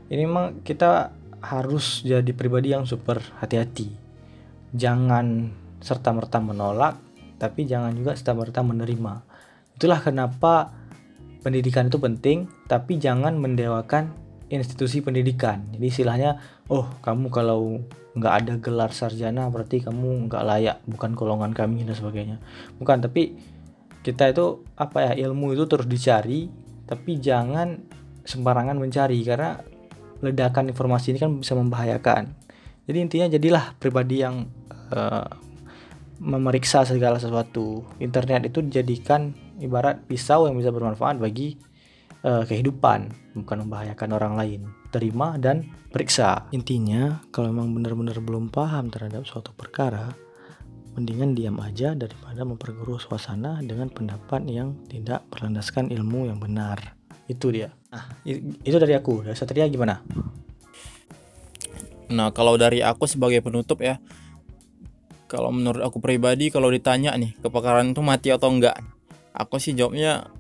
ini 0.09 0.25
memang 0.25 0.65
kita 0.65 1.13
harus 1.39 2.03
jadi 2.03 2.29
pribadi 2.35 2.75
yang 2.75 2.85
super 2.85 3.23
hati-hati. 3.41 3.89
Jangan 4.75 5.55
serta 5.79 6.11
merta 6.13 6.43
menolak 6.43 6.99
tapi 7.39 7.65
jangan 7.65 7.95
juga 7.95 8.19
serta 8.19 8.35
merta 8.35 8.61
menerima. 8.65 9.23
Itulah 9.79 10.01
kenapa 10.03 10.75
pendidikan 11.41 11.87
itu 11.87 12.03
penting 12.03 12.51
tapi 12.67 12.99
jangan 12.99 13.39
mendewakan 13.39 14.11
institusi 14.49 15.05
pendidikan. 15.05 15.65
Jadi 15.77 15.87
istilahnya 15.89 16.41
oh 16.73 16.89
kamu 17.05 17.29
kalau 17.29 17.81
nggak 18.19 18.35
ada 18.35 18.55
gelar 18.59 18.91
sarjana 18.91 19.47
berarti 19.53 19.85
kamu 19.85 20.27
nggak 20.27 20.43
layak 20.45 20.77
bukan 20.89 21.15
golongan 21.15 21.53
kami 21.53 21.85
dan 21.85 21.95
sebagainya. 21.95 22.37
Bukan 22.81 23.05
tapi 23.05 23.37
kita 24.03 24.33
itu 24.33 24.65
apa 24.79 25.13
ya 25.13 25.29
ilmu 25.29 25.53
itu 25.53 25.69
terus 25.69 25.85
dicari 25.85 26.49
tapi 26.89 27.21
jangan 27.21 27.77
sembarangan 28.25 28.81
mencari 28.81 29.21
karena 29.25 29.61
ledakan 30.25 30.73
informasi 30.73 31.15
ini 31.15 31.19
kan 31.21 31.31
bisa 31.39 31.55
membahayakan. 31.55 32.33
Jadi 32.89 32.99
intinya 32.99 33.27
jadilah 33.29 33.77
pribadi 33.77 34.25
yang 34.25 34.49
uh, 34.93 35.29
memeriksa 36.19 36.83
segala 36.83 37.21
sesuatu. 37.23 37.87
Internet 38.03 38.51
itu 38.51 38.65
dijadikan 38.65 39.37
ibarat 39.63 40.03
pisau 40.09 40.51
yang 40.51 40.59
bisa 40.59 40.75
bermanfaat 40.75 41.21
bagi 41.23 41.61
uh, 42.25 42.45
kehidupan 42.47 43.13
bukan 43.39 43.67
membahayakan 43.67 44.11
orang 44.15 44.35
lain 44.35 44.61
terima 44.89 45.37
dan 45.37 45.69
periksa. 45.93 46.49
Intinya, 46.51 47.21
kalau 47.29 47.53
memang 47.53 47.77
benar-benar 47.77 48.19
belum 48.25 48.49
paham 48.49 48.89
terhadap 48.89 49.29
suatu 49.29 49.53
perkara, 49.53 50.11
mendingan 50.97 51.37
diam 51.37 51.61
aja 51.61 51.93
daripada 51.93 52.43
memperkeruh 52.43 52.99
suasana 52.99 53.61
dengan 53.61 53.93
pendapat 53.93 54.49
yang 54.49 54.75
tidak 54.89 55.29
berlandaskan 55.29 55.93
ilmu 55.93 56.33
yang 56.33 56.41
benar. 56.41 56.97
Itu 57.29 57.53
dia. 57.53 57.69
Nah, 57.93 58.09
itu 58.65 58.77
dari 58.81 58.97
aku. 58.97 59.29
Dari 59.29 59.37
Satria 59.37 59.69
gimana? 59.69 60.01
Nah, 62.09 62.33
kalau 62.33 62.57
dari 62.57 62.81
aku 62.81 63.05
sebagai 63.05 63.45
penutup 63.45 63.85
ya, 63.85 64.01
kalau 65.29 65.53
menurut 65.53 65.85
aku 65.85 66.01
pribadi 66.01 66.49
kalau 66.49 66.73
ditanya 66.73 67.13
nih 67.13 67.37
kepakaran 67.45 67.93
itu 67.93 68.01
mati 68.01 68.33
atau 68.33 68.49
enggak, 68.49 68.81
aku 69.37 69.61
sih 69.61 69.77
jawabnya 69.77 70.33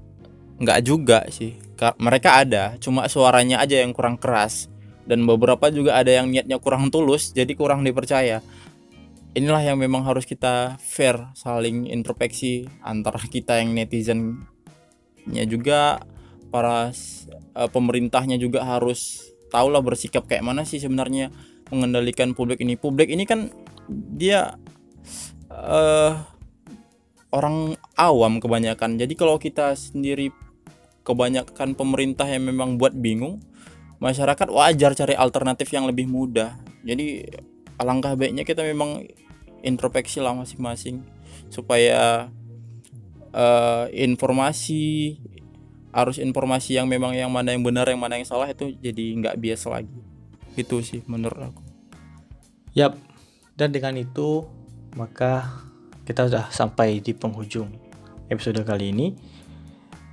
enggak 0.56 0.80
juga 0.80 1.28
sih 1.28 1.67
mereka 1.98 2.42
ada 2.42 2.74
cuma 2.82 3.06
suaranya 3.06 3.62
aja 3.62 3.80
yang 3.82 3.94
kurang 3.94 4.18
keras. 4.18 4.66
Dan 5.08 5.24
beberapa 5.24 5.72
juga 5.72 5.96
ada 5.96 6.12
yang 6.12 6.28
niatnya 6.28 6.60
kurang 6.60 6.92
tulus 6.92 7.32
jadi 7.32 7.48
kurang 7.56 7.80
dipercaya. 7.80 8.44
Inilah 9.32 9.62
yang 9.64 9.80
memang 9.80 10.04
harus 10.04 10.28
kita 10.28 10.76
fair 10.82 11.16
saling 11.32 11.88
introspeksi 11.88 12.68
antara 12.84 13.16
kita 13.22 13.56
yang 13.62 13.72
netizennya 13.72 15.44
juga 15.48 16.02
para 16.52 16.92
uh, 17.56 17.68
pemerintahnya 17.72 18.36
juga 18.36 18.64
harus 18.64 19.28
tahulah 19.48 19.80
bersikap 19.80 20.28
kayak 20.28 20.44
mana 20.44 20.64
sih 20.68 20.80
sebenarnya 20.80 21.32
mengendalikan 21.72 22.32
publik 22.36 22.60
ini. 22.60 22.76
Publik 22.76 23.08
ini 23.08 23.24
kan 23.24 23.52
dia 23.88 24.56
uh, 25.52 26.12
orang 27.32 27.76
awam 27.96 28.40
kebanyakan. 28.40 28.96
Jadi 28.96 29.14
kalau 29.16 29.36
kita 29.36 29.76
sendiri 29.76 30.32
kebanyakan 31.08 31.72
pemerintah 31.72 32.28
yang 32.28 32.44
memang 32.44 32.76
buat 32.76 32.92
bingung 32.92 33.40
masyarakat 33.98 34.48
wajar 34.52 34.92
cari 34.92 35.14
alternatif 35.16 35.72
yang 35.72 35.88
lebih 35.88 36.04
mudah. 36.06 36.60
Jadi 36.84 37.24
alangkah 37.80 38.14
baiknya 38.14 38.44
kita 38.44 38.62
memang 38.62 39.08
introspeksi 39.64 40.22
lah 40.22 40.36
masing-masing 40.36 41.02
supaya 41.50 42.30
uh, 43.32 43.84
informasi 43.90 45.16
arus 45.88 46.20
informasi 46.20 46.76
yang 46.78 46.86
memang 46.86 47.16
yang 47.16 47.32
mana 47.32 47.56
yang 47.56 47.64
benar 47.64 47.88
yang 47.88 47.98
mana 47.98 48.20
yang 48.20 48.28
salah 48.28 48.46
itu 48.46 48.76
jadi 48.78 49.04
nggak 49.18 49.36
bias 49.40 49.66
lagi. 49.66 49.98
Itu 50.54 50.84
sih 50.84 51.02
menurut 51.08 51.50
aku. 51.50 51.62
Yap, 52.76 52.94
dan 53.58 53.74
dengan 53.74 53.98
itu 53.98 54.46
maka 54.94 55.64
kita 56.06 56.30
sudah 56.30 56.46
sampai 56.54 57.02
di 57.02 57.12
penghujung 57.16 57.72
episode 58.30 58.62
kali 58.62 58.94
ini. 58.94 59.06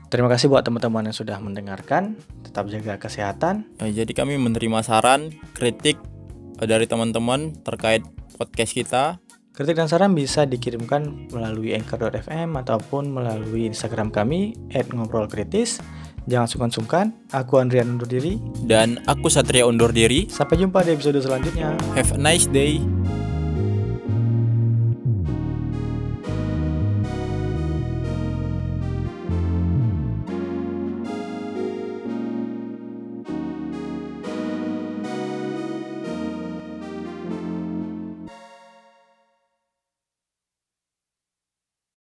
Terima 0.10 0.30
kasih 0.30 0.48
buat 0.48 0.64
teman-teman 0.64 1.10
yang 1.10 1.18
sudah 1.18 1.38
mendengarkan. 1.42 2.16
Tetap 2.46 2.70
jaga 2.70 3.02
kesehatan. 3.02 3.66
Nah, 3.82 3.90
jadi 3.90 4.12
kami 4.14 4.38
menerima 4.38 4.86
saran 4.86 5.34
kritik 5.58 5.98
eh, 6.62 6.68
dari 6.70 6.86
teman-teman 6.86 7.58
terkait 7.66 8.06
podcast 8.38 8.72
kita 8.76 9.04
Kritik 9.56 9.80
dan 9.80 9.88
saran 9.88 10.12
bisa 10.12 10.44
dikirimkan 10.44 11.32
melalui 11.32 11.72
anchor.fm 11.72 12.60
ataupun 12.60 13.08
melalui 13.08 13.72
Instagram 13.72 14.12
kami 14.12 14.52
@ngobrolkritis. 14.92 15.80
Jangan 16.28 16.52
sungkan-sungkan. 16.52 17.16
Aku 17.32 17.64
Andrian 17.64 17.96
undur 17.96 18.04
diri. 18.12 18.36
dan 18.68 19.00
aku 19.08 19.32
Satria 19.32 19.64
undur 19.64 19.96
diri 19.96 20.28
Sampai 20.28 20.60
jumpa 20.60 20.84
di 20.84 21.00
episode 21.00 21.24
selanjutnya. 21.24 21.72
have 21.96 22.12
a 22.12 22.20
nice 22.20 22.52
day 22.52 22.84